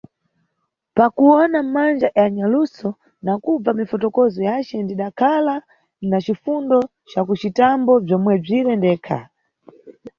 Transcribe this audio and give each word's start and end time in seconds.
Pa 0.95 1.05
kuwona 1.15 1.57
manja 1.73 2.09
ya 2.19 2.27
nyaluso 2.37 2.89
na 3.25 3.33
kubva 3.43 3.71
mifotokozo 3.79 4.39
yace 4.49 4.73
ndidakhala 4.83 5.55
na 6.09 6.17
cifundo 6.25 6.77
ca 7.09 7.21
kucitambo 7.27 7.91
bzomwebzire 8.03 8.71
ndekha. 8.79 9.19